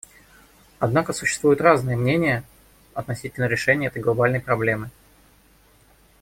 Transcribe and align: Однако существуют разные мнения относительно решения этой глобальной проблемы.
Однако 0.79 1.13
существуют 1.13 1.61
разные 1.61 1.95
мнения 1.95 2.43
относительно 2.95 3.45
решения 3.47 3.85
этой 3.85 4.01
глобальной 4.01 4.39
проблемы. 4.39 4.89